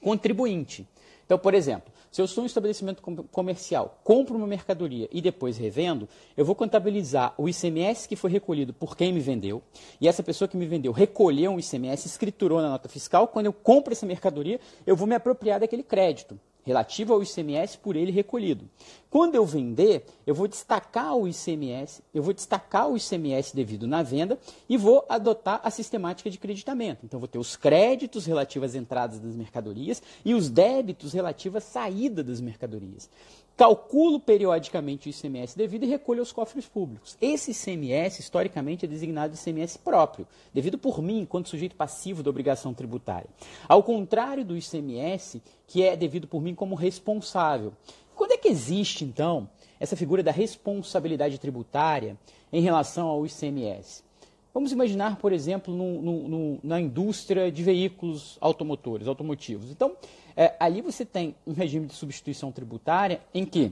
contribuinte. 0.00 0.86
Então, 1.26 1.36
por 1.36 1.54
exemplo, 1.54 1.92
se 2.10 2.22
eu 2.22 2.26
sou 2.26 2.44
um 2.44 2.46
estabelecimento 2.46 3.02
comercial, 3.30 4.00
compro 4.04 4.36
uma 4.36 4.46
mercadoria 4.46 5.08
e 5.12 5.20
depois 5.20 5.58
revendo, 5.58 6.08
eu 6.36 6.44
vou 6.44 6.54
contabilizar 6.54 7.34
o 7.36 7.48
ICMS 7.48 8.08
que 8.08 8.14
foi 8.14 8.30
recolhido 8.30 8.72
por 8.72 8.96
quem 8.96 9.12
me 9.12 9.20
vendeu, 9.20 9.60
e 10.00 10.06
essa 10.06 10.22
pessoa 10.22 10.46
que 10.46 10.56
me 10.56 10.66
vendeu 10.66 10.92
recolheu 10.92 11.50
um 11.50 11.58
ICMS, 11.58 12.06
escriturou 12.06 12.62
na 12.62 12.70
nota 12.70 12.88
fiscal, 12.88 13.26
quando 13.26 13.46
eu 13.46 13.52
compro 13.52 13.92
essa 13.92 14.06
mercadoria, 14.06 14.60
eu 14.86 14.94
vou 14.94 15.06
me 15.06 15.16
apropriar 15.16 15.58
daquele 15.58 15.82
crédito 15.82 16.38
relativa 16.66 17.14
ao 17.14 17.22
ICMS 17.22 17.78
por 17.78 17.94
ele 17.94 18.10
recolhido. 18.10 18.68
Quando 19.08 19.36
eu 19.36 19.46
vender, 19.46 20.04
eu 20.26 20.34
vou 20.34 20.48
destacar 20.48 21.16
o 21.16 21.28
ICMS, 21.28 22.02
eu 22.12 22.22
vou 22.22 22.34
destacar 22.34 22.90
o 22.90 22.96
ICMS 22.96 23.54
devido 23.54 23.86
na 23.86 24.02
venda 24.02 24.36
e 24.68 24.76
vou 24.76 25.06
adotar 25.08 25.60
a 25.62 25.70
sistemática 25.70 26.28
de 26.28 26.36
creditamento. 26.36 27.06
Então, 27.06 27.20
vou 27.20 27.28
ter 27.28 27.38
os 27.38 27.56
créditos 27.56 28.26
relativos 28.26 28.70
às 28.70 28.74
entradas 28.74 29.20
das 29.20 29.36
mercadorias 29.36 30.02
e 30.24 30.34
os 30.34 30.50
débitos 30.50 31.12
relativos 31.12 31.58
à 31.58 31.60
saída 31.60 32.22
das 32.22 32.40
mercadorias 32.40 33.08
calculo 33.56 34.20
periodicamente 34.20 35.08
o 35.08 35.10
ICMS 35.10 35.56
devido 35.56 35.84
e 35.84 35.88
recolho 35.88 36.20
aos 36.20 36.30
cofres 36.30 36.66
públicos. 36.66 37.16
Esse 37.20 37.52
ICMS, 37.52 38.20
historicamente, 38.20 38.84
é 38.84 38.88
designado 38.88 39.32
de 39.32 39.40
ICMS 39.40 39.78
próprio, 39.78 40.26
devido 40.52 40.76
por 40.76 41.00
mim, 41.00 41.20
enquanto 41.20 41.48
sujeito 41.48 41.74
passivo 41.74 42.22
da 42.22 42.28
obrigação 42.28 42.74
tributária. 42.74 43.28
Ao 43.66 43.82
contrário 43.82 44.44
do 44.44 44.56
ICMS, 44.56 45.42
que 45.66 45.82
é 45.82 45.96
devido 45.96 46.28
por 46.28 46.42
mim 46.42 46.54
como 46.54 46.74
responsável. 46.74 47.72
Quando 48.14 48.32
é 48.32 48.38
que 48.38 48.48
existe, 48.48 49.04
então, 49.04 49.48
essa 49.80 49.96
figura 49.96 50.22
da 50.22 50.32
responsabilidade 50.32 51.38
tributária 51.38 52.16
em 52.52 52.60
relação 52.60 53.08
ao 53.08 53.24
ICMS? 53.26 54.05
Vamos 54.56 54.72
imaginar, 54.72 55.16
por 55.16 55.34
exemplo, 55.34 55.74
no, 55.74 56.00
no, 56.00 56.28
no, 56.28 56.58
na 56.64 56.80
indústria 56.80 57.52
de 57.52 57.62
veículos 57.62 58.38
automotores, 58.40 59.06
automotivos. 59.06 59.70
Então, 59.70 59.94
é, 60.34 60.54
ali 60.58 60.80
você 60.80 61.04
tem 61.04 61.34
um 61.46 61.52
regime 61.52 61.84
de 61.84 61.92
substituição 61.92 62.50
tributária 62.50 63.20
em 63.34 63.44
que 63.44 63.70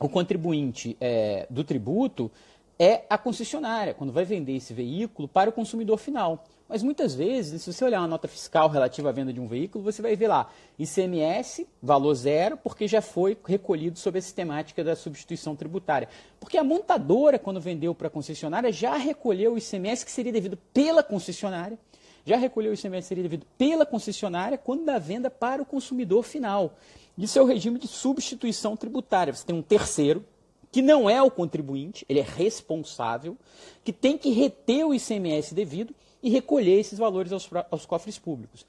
o 0.00 0.08
contribuinte 0.08 0.96
é, 0.98 1.46
do 1.50 1.62
tributo 1.62 2.30
é 2.78 3.04
a 3.10 3.18
concessionária, 3.18 3.92
quando 3.92 4.10
vai 4.10 4.24
vender 4.24 4.56
esse 4.56 4.72
veículo 4.72 5.28
para 5.28 5.50
o 5.50 5.52
consumidor 5.52 5.98
final. 5.98 6.42
Mas 6.74 6.82
muitas 6.82 7.14
vezes, 7.14 7.62
se 7.62 7.72
você 7.72 7.84
olhar 7.84 8.00
uma 8.00 8.08
nota 8.08 8.26
fiscal 8.26 8.68
relativa 8.68 9.08
à 9.08 9.12
venda 9.12 9.32
de 9.32 9.38
um 9.38 9.46
veículo, 9.46 9.84
você 9.84 10.02
vai 10.02 10.16
ver 10.16 10.26
lá 10.26 10.50
ICMS, 10.76 11.68
valor 11.80 12.12
zero, 12.14 12.56
porque 12.56 12.88
já 12.88 13.00
foi 13.00 13.38
recolhido 13.46 13.96
sob 13.96 14.18
a 14.18 14.20
sistemática 14.20 14.82
da 14.82 14.96
substituição 14.96 15.54
tributária. 15.54 16.08
Porque 16.40 16.58
a 16.58 16.64
montadora, 16.64 17.38
quando 17.38 17.60
vendeu 17.60 17.94
para 17.94 18.08
a 18.08 18.10
concessionária, 18.10 18.72
já 18.72 18.96
recolheu 18.96 19.54
o 19.54 19.56
ICMS 19.56 20.04
que 20.04 20.10
seria 20.10 20.32
devido 20.32 20.58
pela 20.72 21.04
concessionária, 21.04 21.78
já 22.26 22.36
recolheu 22.36 22.72
o 22.72 22.74
ICMS 22.74 23.02
que 23.02 23.08
seria 23.08 23.22
devido 23.22 23.46
pela 23.56 23.86
concessionária 23.86 24.58
quando 24.58 24.84
da 24.84 24.98
venda 24.98 25.30
para 25.30 25.62
o 25.62 25.64
consumidor 25.64 26.24
final. 26.24 26.74
Isso 27.16 27.38
é 27.38 27.42
o 27.42 27.46
regime 27.46 27.78
de 27.78 27.86
substituição 27.86 28.76
tributária. 28.76 29.32
Você 29.32 29.46
tem 29.46 29.54
um 29.54 29.62
terceiro, 29.62 30.24
que 30.72 30.82
não 30.82 31.08
é 31.08 31.22
o 31.22 31.30
contribuinte, 31.30 32.04
ele 32.08 32.18
é 32.18 32.26
responsável, 32.26 33.36
que 33.84 33.92
tem 33.92 34.18
que 34.18 34.30
reter 34.32 34.84
o 34.84 34.92
ICMS 34.92 35.54
devido 35.54 35.94
e 36.24 36.30
recolher 36.30 36.80
esses 36.80 36.98
valores 36.98 37.30
aos, 37.32 37.48
aos 37.70 37.84
cofres 37.84 38.18
públicos. 38.18 38.66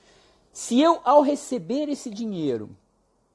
Se 0.52 0.80
eu, 0.80 1.00
ao 1.06 1.22
receber 1.22 1.88
esse 1.88 2.10
dinheiro, 2.10 2.70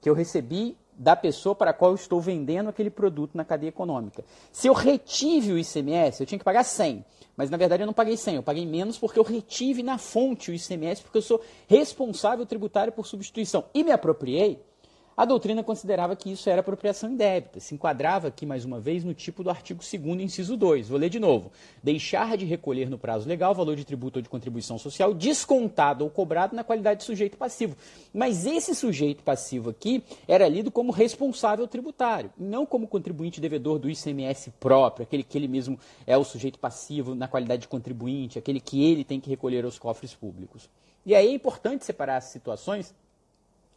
que 0.00 0.08
eu 0.08 0.14
recebi 0.14 0.76
da 1.00 1.16
pessoa 1.16 1.54
para 1.54 1.70
a 1.70 1.74
qual 1.74 1.92
eu 1.92 1.94
estou 1.94 2.20
vendendo 2.20 2.68
aquele 2.68 2.90
produto 2.90 3.34
na 3.34 3.42
cadeia 3.42 3.70
econômica. 3.70 4.22
Se 4.52 4.66
eu 4.66 4.74
retive 4.74 5.52
o 5.52 5.58
ICMS, 5.58 6.20
eu 6.20 6.26
tinha 6.26 6.38
que 6.38 6.44
pagar 6.44 6.62
100, 6.62 7.02
mas 7.34 7.48
na 7.48 7.56
verdade 7.56 7.82
eu 7.82 7.86
não 7.86 7.94
paguei 7.94 8.18
100, 8.18 8.34
eu 8.34 8.42
paguei 8.42 8.66
menos 8.66 8.98
porque 8.98 9.18
eu 9.18 9.22
retive 9.22 9.82
na 9.82 9.96
fonte 9.96 10.50
o 10.50 10.54
ICMS, 10.54 11.00
porque 11.00 11.16
eu 11.16 11.22
sou 11.22 11.40
responsável 11.66 12.44
tributário 12.44 12.92
por 12.92 13.06
substituição 13.06 13.64
e 13.72 13.82
me 13.82 13.90
apropriei, 13.90 14.62
a 15.16 15.24
doutrina 15.24 15.62
considerava 15.62 16.16
que 16.16 16.32
isso 16.32 16.48
era 16.48 16.60
apropriação 16.60 17.10
indébita. 17.10 17.60
Se 17.60 17.74
enquadrava 17.74 18.28
aqui, 18.28 18.46
mais 18.46 18.64
uma 18.64 18.80
vez, 18.80 19.04
no 19.04 19.12
tipo 19.12 19.42
do 19.42 19.50
artigo 19.50 19.80
2 19.80 20.20
inciso 20.20 20.56
2. 20.56 20.88
Vou 20.88 20.98
ler 20.98 21.10
de 21.10 21.20
novo. 21.20 21.52
Deixar 21.82 22.36
de 22.36 22.44
recolher 22.44 22.88
no 22.88 22.98
prazo 22.98 23.28
legal 23.28 23.54
valor 23.54 23.76
de 23.76 23.84
tributo 23.84 24.18
ou 24.18 24.22
de 24.22 24.28
contribuição 24.28 24.78
social 24.78 25.12
descontado 25.12 26.04
ou 26.04 26.10
cobrado 26.10 26.56
na 26.56 26.64
qualidade 26.64 27.00
de 27.00 27.06
sujeito 27.06 27.36
passivo. 27.36 27.76
Mas 28.12 28.46
esse 28.46 28.74
sujeito 28.74 29.22
passivo 29.22 29.70
aqui 29.70 30.02
era 30.26 30.48
lido 30.48 30.70
como 30.70 30.92
responsável 30.92 31.66
tributário, 31.66 32.30
não 32.38 32.64
como 32.64 32.88
contribuinte 32.88 33.40
devedor 33.40 33.78
do 33.78 33.90
ICMS 33.90 34.52
próprio, 34.58 35.04
aquele 35.04 35.22
que 35.22 35.36
ele 35.36 35.48
mesmo 35.48 35.78
é 36.06 36.16
o 36.16 36.24
sujeito 36.24 36.58
passivo 36.58 37.14
na 37.14 37.28
qualidade 37.28 37.62
de 37.62 37.68
contribuinte, 37.68 38.38
aquele 38.38 38.60
que 38.60 38.84
ele 38.84 39.04
tem 39.04 39.20
que 39.20 39.28
recolher 39.28 39.64
aos 39.64 39.78
cofres 39.78 40.14
públicos. 40.14 40.68
E 41.04 41.14
aí 41.14 41.28
é 41.28 41.32
importante 41.32 41.84
separar 41.84 42.18
as 42.18 42.24
situações 42.24 42.94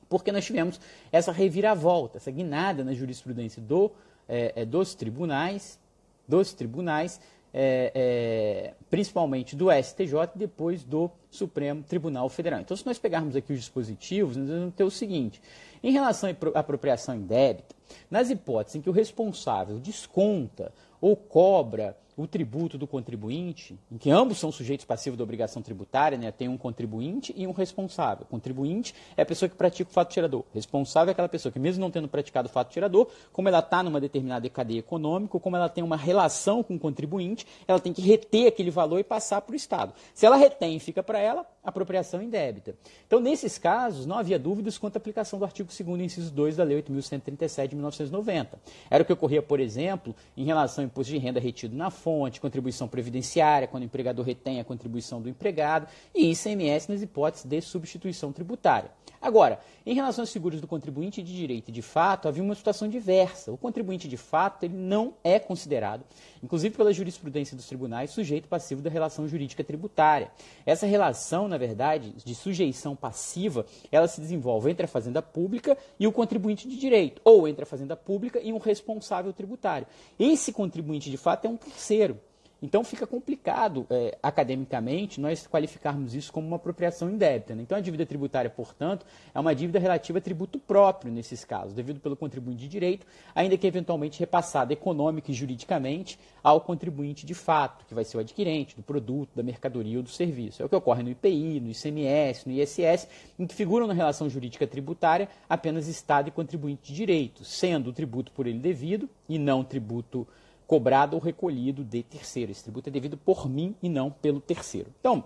porque 0.09 0.31
nós 0.31 0.45
tivemos 0.45 0.79
essa 1.11 1.31
reviravolta, 1.31 2.17
essa 2.17 2.31
guinada 2.31 2.83
na 2.83 2.93
jurisprudência 2.93 3.61
do, 3.61 3.91
é, 4.27 4.53
é, 4.55 4.65
dos 4.65 4.95
tribunais, 4.95 5.79
dos 6.27 6.53
tribunais, 6.53 7.19
é, 7.53 7.91
é 7.93 8.73
principalmente 8.89 9.55
do 9.55 9.71
STJ 9.71 10.31
e 10.35 10.39
depois 10.39 10.83
do 10.83 11.09
Supremo 11.29 11.83
Tribunal 11.83 12.27
Federal. 12.29 12.61
Então, 12.61 12.75
se 12.75 12.85
nós 12.85 12.97
pegarmos 12.97 13.35
aqui 13.35 13.53
os 13.53 13.59
dispositivos, 13.59 14.35
nós 14.35 14.49
vamos 14.49 14.73
ter 14.73 14.83
o 14.83 14.91
seguinte: 14.91 15.41
em 15.83 15.91
relação 15.91 16.29
à 16.29 16.59
apropriação 16.59 17.15
indébita, 17.15 17.75
nas 18.09 18.29
hipóteses 18.29 18.77
em 18.77 18.81
que 18.81 18.89
o 18.89 18.93
responsável 18.93 19.77
desconta 19.79 20.71
ou 20.99 21.15
cobra 21.15 21.95
o 22.15 22.27
tributo 22.27 22.77
do 22.77 22.85
contribuinte, 22.85 23.77
em 23.91 23.97
que 23.97 24.09
ambos 24.09 24.37
são 24.37 24.51
sujeitos 24.51 24.85
passivos 24.85 25.17
da 25.17 25.23
obrigação 25.23 25.61
tributária, 25.61 26.17
né? 26.17 26.31
tem 26.31 26.47
um 26.47 26.57
contribuinte 26.57 27.33
e 27.35 27.47
um 27.47 27.51
responsável. 27.51 28.25
Contribuinte 28.29 28.93
é 29.17 29.21
a 29.21 29.25
pessoa 29.25 29.49
que 29.49 29.55
pratica 29.55 29.89
o 29.89 29.93
fato 29.93 30.11
tirador. 30.11 30.43
Responsável 30.53 31.09
é 31.09 31.13
aquela 31.13 31.29
pessoa 31.29 31.51
que, 31.51 31.59
mesmo 31.59 31.81
não 31.81 31.91
tendo 31.91 32.07
praticado 32.07 32.47
o 32.47 32.51
fato 32.51 32.71
tirador, 32.71 33.07
como 33.31 33.47
ela 33.47 33.59
está 33.59 33.81
numa 33.81 33.99
determinada 33.99 34.49
cadeia 34.49 34.79
econômica, 34.79 35.39
como 35.39 35.55
ela 35.55 35.69
tem 35.69 35.83
uma 35.83 35.97
relação 35.97 36.61
com 36.61 36.75
o 36.75 36.79
contribuinte, 36.79 37.45
ela 37.67 37.79
tem 37.79 37.93
que 37.93 38.01
reter 38.01 38.47
aquele 38.47 38.69
valor 38.69 38.99
e 38.99 39.03
passar 39.03 39.41
para 39.41 39.53
o 39.53 39.55
Estado. 39.55 39.93
Se 40.13 40.25
ela 40.25 40.35
retém 40.35 40.75
e 40.75 40.79
fica 40.79 41.01
para 41.01 41.19
ela, 41.19 41.45
apropriação 41.63 42.21
indébita. 42.21 42.75
Então, 43.07 43.19
nesses 43.19 43.57
casos, 43.57 44.05
não 44.05 44.17
havia 44.17 44.37
dúvidas 44.37 44.77
quanto 44.77 44.95
à 44.95 44.99
aplicação 44.99 45.39
do 45.39 45.45
artigo 45.45 45.69
2 45.69 46.01
inciso 46.01 46.31
2 46.31 46.57
da 46.57 46.63
Lei 46.63 46.81
8.137 46.81 47.69
de 47.69 47.75
1990. 47.75 48.59
Era 48.89 49.03
o 49.03 49.05
que 49.05 49.13
ocorria, 49.13 49.41
por 49.41 49.59
exemplo, 49.59 50.15
em 50.35 50.43
relação 50.43 50.83
ao 50.83 50.87
imposto 50.87 51.11
de 51.13 51.17
renda 51.17 51.39
retido 51.39 51.75
na 51.75 51.89
fonte, 51.89 52.41
contribuição 52.41 52.87
previdenciária, 52.87 53.67
quando 53.67 53.83
o 53.83 53.85
empregador 53.85 54.25
retém 54.25 54.59
a 54.59 54.63
contribuição 54.63 55.21
do 55.21 55.29
empregado, 55.29 55.87
e 56.13 56.31
ICMS 56.31 56.91
nas 56.91 57.01
hipóteses 57.01 57.45
de 57.45 57.61
substituição 57.61 58.31
tributária. 58.31 58.91
Agora, 59.23 59.57
em 59.85 59.95
relação 59.95 60.23
aos 60.23 60.31
seguros 60.31 60.59
do 60.59 60.67
contribuinte 60.67 61.23
de 61.23 61.33
direito 61.33 61.69
e 61.69 61.71
de 61.71 61.81
fato, 61.81 62.27
havia 62.27 62.43
uma 62.43 62.53
situação 62.53 62.89
diversa. 62.89 63.53
O 63.53 63.57
contribuinte 63.57 64.05
de 64.05 64.17
fato 64.17 64.65
ele 64.65 64.75
não 64.75 65.13
é 65.23 65.39
considerado, 65.39 66.03
inclusive 66.43 66.75
pela 66.75 66.91
jurisprudência 66.91 67.55
dos 67.55 67.65
tribunais, 67.65 68.11
sujeito 68.11 68.49
passivo 68.49 68.81
da 68.81 68.89
relação 68.89 69.25
jurídica 69.25 69.63
tributária. 69.63 70.29
Essa 70.65 70.85
relação, 70.85 71.47
na 71.47 71.57
verdade, 71.57 72.11
de 72.11 72.35
sujeição 72.35 72.97
passiva, 72.97 73.65
ela 73.89 74.09
se 74.09 74.19
desenvolve 74.19 74.69
entre 74.69 74.83
a 74.83 74.89
fazenda 74.89 75.21
pública 75.21 75.77
e 75.97 76.05
o 76.05 76.11
contribuinte 76.11 76.67
de 76.67 76.75
direito, 76.75 77.21
ou 77.23 77.47
entre 77.47 77.63
a 77.63 77.65
fazenda 77.65 77.95
pública 77.95 78.41
e 78.43 78.51
um 78.51 78.57
responsável 78.57 79.31
tributário. 79.31 79.87
Esse 80.19 80.51
contribuinte 80.51 81.09
de 81.09 81.15
fato 81.15 81.45
é 81.45 81.49
um 81.49 81.55
terceiro. 81.55 82.19
Então 82.63 82.81
fica 82.81 83.05
complicado 83.05 83.85
é, 83.89 84.17
academicamente 84.23 85.19
nós 85.19 85.45
qualificarmos 85.45 86.15
isso 86.15 86.31
como 86.31 86.47
uma 86.47 86.55
apropriação 86.55 87.09
indébita. 87.09 87.53
Né? 87.53 87.63
Então 87.63 87.77
a 87.77 87.81
dívida 87.81 88.05
tributária, 88.05 88.49
portanto, 88.49 89.05
é 89.35 89.39
uma 89.39 89.53
dívida 89.53 89.79
relativa 89.79 90.19
a 90.19 90.21
tributo 90.21 90.57
próprio 90.57 91.11
nesses 91.11 91.43
casos, 91.43 91.73
devido 91.73 91.99
pelo 91.99 92.15
contribuinte 92.15 92.61
de 92.61 92.69
direito, 92.69 93.05
ainda 93.35 93.57
que 93.57 93.67
eventualmente 93.67 94.17
repassada 94.17 94.71
econômica 94.71 95.29
e 95.29 95.33
juridicamente 95.33 96.17
ao 96.41 96.61
contribuinte 96.61 97.25
de 97.25 97.33
fato, 97.33 97.85
que 97.85 97.93
vai 97.93 98.05
ser 98.05 98.15
o 98.15 98.21
adquirente 98.21 98.77
do 98.77 98.81
produto, 98.81 99.35
da 99.35 99.43
mercadoria 99.43 99.97
ou 99.97 100.03
do 100.03 100.09
serviço. 100.09 100.61
É 100.61 100.65
o 100.65 100.69
que 100.69 100.75
ocorre 100.75 101.03
no 101.03 101.09
IPI, 101.09 101.59
no 101.59 101.69
ICMS, 101.69 102.47
no 102.47 102.53
ISS, 102.53 103.09
em 103.37 103.45
que 103.45 103.53
figuram 103.53 103.87
na 103.87 103.93
relação 103.93 104.29
jurídica 104.29 104.65
tributária 104.65 105.27
apenas 105.49 105.89
Estado 105.89 106.29
e 106.29 106.31
contribuinte 106.31 106.87
de 106.87 106.95
direito, 106.95 107.43
sendo 107.43 107.89
o 107.89 107.93
tributo 107.93 108.31
por 108.31 108.47
ele 108.47 108.59
devido 108.59 109.09
e 109.27 109.37
não 109.37 109.65
tributo 109.65 110.25
cobrado 110.67 111.15
ou 111.15 111.21
recolhido 111.21 111.83
de 111.83 112.03
terceiro. 112.03 112.51
Esse 112.51 112.63
tributo 112.63 112.89
é 112.89 112.91
devido 112.91 113.17
por 113.17 113.49
mim 113.49 113.75
e 113.81 113.89
não 113.89 114.09
pelo 114.09 114.39
terceiro. 114.39 114.91
Então, 114.99 115.23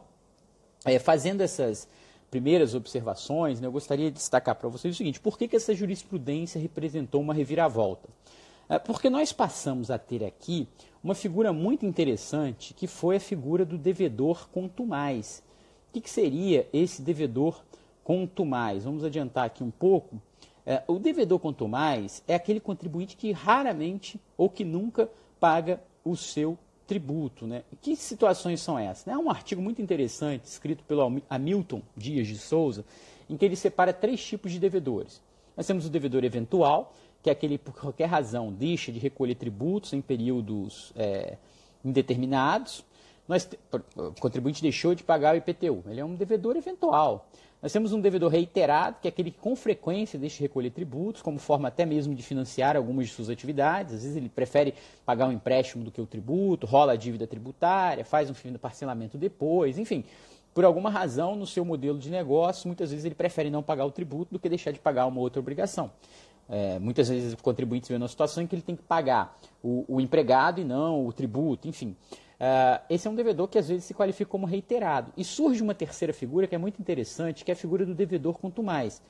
é, 0.86 1.00
fazendo 1.00 1.41
essas 1.41 1.88
primeiras 2.29 2.74
observações, 2.74 3.60
né, 3.60 3.67
eu 3.67 3.72
gostaria 3.72 4.12
de 4.12 4.17
destacar 4.17 4.56
para 4.56 4.70
vocês 4.70 4.94
o 4.94 4.98
seguinte: 4.98 5.20
por 5.20 5.38
que, 5.38 5.48
que 5.48 5.56
essa 5.56 5.74
jurisprudência 5.74 6.60
representou 6.60 7.22
uma 7.22 7.34
reviravolta? 7.34 8.10
É, 8.70 8.77
porque 8.77 9.10
nós 9.10 9.32
passamos 9.32 9.89
a 9.89 9.98
ter 9.98 10.24
aqui 10.24 10.67
uma 11.03 11.15
figura 11.15 11.53
muito 11.53 11.86
interessante, 11.86 12.74
que 12.74 12.86
foi 12.86 13.15
a 13.15 13.20
figura 13.20 13.63
do 13.63 13.77
devedor 13.77 14.50
contumaz. 14.50 15.41
O 15.89 15.94
que, 15.94 16.01
que 16.01 16.10
seria 16.10 16.67
esse 16.74 17.01
devedor 17.01 17.63
contumaz? 18.03 18.84
Vamos 18.84 19.06
adiantar 19.06 19.46
aqui 19.46 19.63
um 19.63 19.72
pouco. 19.72 20.22
É, 20.65 20.84
o 20.86 21.00
devedor 21.00 21.39
contumaz 21.39 22.22
é 22.27 22.36
aquele 22.36 22.60
contribuinte 22.60 23.15
que 23.15 23.32
raramente 23.32 24.20
ou 24.38 24.50
que 24.50 24.65
nunca 24.65 25.10
paga 25.39 25.82
o 26.03 26.15
seu 26.15 26.58
tributo. 26.86 27.46
Né? 27.46 27.63
Que 27.82 27.96
situações 27.96 28.62
são 28.62 28.79
essas? 28.79 29.08
É 29.08 29.17
um 29.17 29.29
artigo 29.29 29.62
muito 29.62 29.82
interessante, 29.82 30.46
escrito 30.46 30.84
pelo 30.84 31.22
Hamilton 31.29 31.82
Dias 31.96 32.27
de 32.27 32.38
Souza, 32.38 32.86
em 33.29 33.36
que 33.36 33.46
ele 33.46 33.56
separa 33.56 33.94
três 33.94 34.24
tipos 34.24 34.51
de 34.51 34.60
devedores. 34.60 35.22
Nós 35.56 35.67
temos 35.67 35.86
o 35.86 35.89
devedor 35.89 36.24
eventual, 36.24 36.94
que 37.22 37.29
é 37.29 37.34
aquele 37.34 37.58
por 37.58 37.74
qualquer 37.74 38.06
razão 38.06 38.53
deixa 38.53 38.91
de 38.91 39.00
recolher 39.00 39.36
tributos 39.36 39.91
em 39.91 40.01
períodos 40.01 40.94
é, 40.96 41.38
indeterminados. 41.84 42.86
Nós, 43.27 43.50
o 43.96 44.13
contribuinte 44.22 44.62
deixou 44.62 44.96
de 44.96 45.03
pagar 45.03 45.36
o 45.36 45.38
IPTU. 45.38 45.84
Ele 45.88 46.00
é 46.00 46.06
um 46.06 46.15
devedor 46.15 46.56
eventual. 46.56 47.27
Nós 47.61 47.73
temos 47.73 47.91
um 47.91 47.99
devedor 47.99 48.31
reiterado, 48.31 48.97
que 49.01 49.07
é 49.07 49.09
aquele 49.09 49.31
que 49.31 49.39
com 49.39 49.55
frequência 49.55 50.19
deixa 50.19 50.37
de 50.37 50.43
recolher 50.43 50.69
tributos, 50.69 51.23
como 51.23 51.39
forma 51.39 51.67
até 51.67 51.85
mesmo 51.85 52.13
de 52.13 52.21
financiar 52.21 52.77
algumas 52.77 53.07
de 53.07 53.13
suas 53.13 53.29
atividades. 53.29 53.95
Às 53.95 54.03
vezes 54.03 54.15
ele 54.15 54.29
prefere 54.29 54.75
pagar 55.03 55.27
um 55.27 55.31
empréstimo 55.31 55.83
do 55.83 55.91
que 55.91 55.99
o 55.99 56.05
tributo, 56.05 56.67
rola 56.67 56.93
a 56.93 56.95
dívida 56.95 57.25
tributária, 57.25 58.05
faz 58.05 58.29
um 58.29 58.35
fim 58.35 58.51
do 58.51 58.59
parcelamento 58.59 59.17
depois, 59.17 59.79
enfim. 59.79 60.03
Por 60.53 60.65
alguma 60.65 60.89
razão, 60.89 61.35
no 61.35 61.47
seu 61.47 61.65
modelo 61.65 61.97
de 61.97 62.11
negócio, 62.11 62.67
muitas 62.67 62.91
vezes 62.91 63.05
ele 63.05 63.15
prefere 63.15 63.49
não 63.49 63.63
pagar 63.63 63.85
o 63.85 63.91
tributo 63.91 64.33
do 64.33 64.39
que 64.39 64.49
deixar 64.49 64.71
de 64.71 64.79
pagar 64.79 65.07
uma 65.07 65.19
outra 65.19 65.39
obrigação. 65.39 65.91
É, 66.49 66.79
muitas 66.79 67.09
vezes 67.09 67.33
o 67.33 67.37
contribuinte 67.37 67.89
vê 67.89 67.97
numa 67.97 68.07
situação 68.07 68.41
em 68.41 68.47
que 68.47 68.55
ele 68.55 68.61
tem 68.61 68.75
que 68.75 68.83
pagar 68.83 69.37
o, 69.61 69.83
o 69.87 69.99
empregado 69.99 70.61
e 70.61 70.63
não 70.63 71.05
o 71.05 71.11
tributo, 71.11 71.67
enfim. 71.67 71.95
Uh, 72.39 72.79
esse 72.89 73.08
é 73.08 73.12
um 73.12 73.15
devedor 73.15 73.48
que 73.48 73.58
às 73.58 73.67
vezes 73.67 73.86
se 73.86 73.94
qualifica 73.94 74.29
como 74.29 74.46
reiterado. 74.46 75.12
E 75.17 75.24
surge 75.24 75.62
uma 75.62 75.74
terceira 75.74 76.13
figura 76.13 76.48
que 76.48 76.56
é 76.56 76.58
muito 76.58 76.79
interessante, 76.79 77.44
que 77.44 77.51
é 77.51 77.53
a 77.53 77.58
figura 77.58 77.86
do 77.86 77.96
devedor 77.96 78.38
quanto 78.38 78.62
mais, 78.62 79.01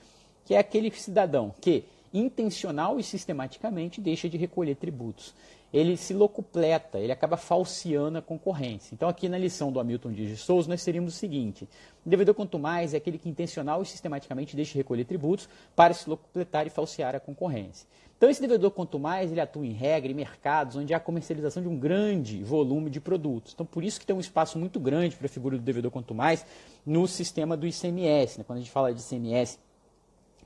que 0.45 0.53
é 0.53 0.59
aquele 0.59 0.89
cidadão 0.91 1.53
que 1.59 1.83
intencional 2.13 2.99
e 2.99 3.03
sistematicamente 3.03 4.01
deixa 4.01 4.29
de 4.29 4.37
recolher 4.37 4.75
tributos. 4.75 5.33
Ele 5.73 5.97
se 5.97 6.13
locupleta, 6.13 6.97
ele 6.97 7.11
acaba 7.11 7.35
falseando 7.35 8.17
a 8.17 8.21
concorrência. 8.21 8.95
Então, 8.95 9.09
aqui 9.09 9.27
na 9.27 9.37
lição 9.37 9.71
do 9.71 9.79
Hamilton 9.79 10.13
Dias 10.13 10.29
de 10.29 10.37
Souza, 10.37 10.69
nós 10.69 10.83
teríamos 10.83 11.13
o 11.13 11.17
seguinte: 11.17 11.67
o 12.05 12.09
devedor 12.09 12.35
quanto 12.35 12.57
mais 12.57 12.93
é 12.93 12.97
aquele 12.97 13.17
que 13.17 13.27
intencional 13.27 13.81
e 13.81 13.85
sistematicamente 13.85 14.55
deixa 14.55 14.71
de 14.71 14.77
recolher 14.77 15.03
tributos 15.03 15.49
para 15.75 15.93
se 15.93 16.09
locupletar 16.09 16.65
e 16.65 16.69
falsear 16.69 17.15
a 17.15 17.19
concorrência. 17.19 17.85
Então, 18.17 18.29
esse 18.29 18.41
devedor 18.41 18.71
quanto 18.71 18.97
mais 18.97 19.31
ele 19.31 19.39
atua 19.39 19.63
em 19.63 19.73
regra, 19.73 20.11
em 20.11 20.15
mercados 20.15 20.75
onde 20.75 20.91
há 20.91 20.99
comercialização 20.99 21.61
de 21.61 21.69
um 21.69 21.77
grande 21.77 22.43
volume 22.43 22.89
de 22.89 22.99
produtos. 22.99 23.53
Então, 23.53 23.63
por 23.63 23.83
isso 23.83 23.99
que 23.99 24.07
tem 24.07 24.15
um 24.15 24.19
espaço 24.19 24.57
muito 24.57 24.79
grande 24.79 25.15
para 25.15 25.27
a 25.27 25.29
figura 25.29 25.55
do 25.55 25.61
devedor 25.61 25.91
quanto 25.91 26.15
mais 26.15 26.43
no 26.83 27.07
sistema 27.07 27.55
do 27.55 27.67
ICMS. 27.67 28.39
Né? 28.39 28.43
Quando 28.43 28.57
a 28.57 28.61
gente 28.61 28.71
fala 28.71 28.91
de 28.91 29.01
ICMS, 29.01 29.59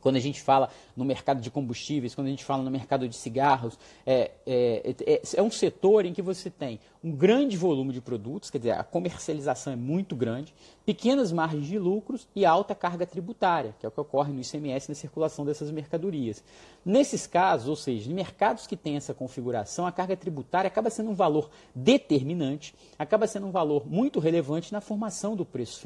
quando 0.02 0.16
a 0.16 0.20
gente 0.20 0.42
fala 0.42 0.70
no 0.96 1.06
mercado 1.06 1.40
de 1.40 1.50
combustíveis, 1.50 2.16
quando 2.16 2.28
a 2.28 2.30
gente 2.30 2.44
fala 2.44 2.64
no 2.64 2.72
mercado 2.72 3.08
de 3.08 3.16
cigarros, 3.16 3.78
é, 4.06 4.32
é, 4.46 4.96
é, 5.06 5.22
é, 5.36 5.42
um 5.42 5.52
setor 5.52 6.06
em 6.06 6.14
que 6.14 6.22
você 6.22 6.50
tem 6.50 6.80
um 7.04 7.12
grande 7.12 7.58
volume 7.58 7.94
de 7.94 8.02
produtos, 8.02 8.50
quer 8.50 8.60
dizer, 8.60 8.72
a 8.72 8.84
comercialização 8.84 9.74
é 9.74 9.76
muito 9.76 10.16
grande, 10.16 10.54
pequenas 10.86 11.32
margens 11.32 11.66
de 11.66 11.80
lucros 11.80 12.28
e 12.36 12.46
alta 12.46 12.76
carga 12.76 13.06
tributária, 13.06 13.76
que 13.80 13.86
é 13.86 13.90
o 13.90 13.92
que 13.92 14.00
ocorre 14.00 14.32
no 14.32 14.42
ICMS 14.42 14.90
na 14.90 14.96
circulação 14.96 15.46
dessas 15.46 15.72
mercadorias. 15.72 16.44
Nesses 16.86 17.26
casos, 17.26 17.68
ou 17.68 17.76
seja, 17.76 18.10
em 18.10 18.14
mercados 18.14 18.68
que 18.68 18.78
têm 18.78 18.98
essa 18.98 19.14
configuração, 19.14 19.86
a 19.86 19.92
carga 19.92 20.16
tributária 20.16 20.68
acaba 20.68 20.90
sendo 20.90 21.12
um 21.12 21.16
valor 21.16 21.50
determinante, 21.74 22.76
acaba 22.98 23.28
sendo 23.28 23.48
um 23.48 23.52
valor 23.52 23.88
muito 23.88 24.20
relevante 24.20 24.72
na 24.72 24.82
formação 24.82 25.36
do 25.36 25.46
preço 25.46 25.80
final. 25.80 25.82